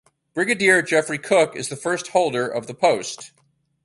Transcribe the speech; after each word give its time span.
Brigadier 0.33 0.81
Jeffrey 0.81 1.19
Cook 1.19 1.55
is 1.55 1.69
the 1.69 1.75
first 1.75 2.07
holder 2.07 2.47
of 2.47 2.65
the 2.65 2.73
post. 2.73 3.33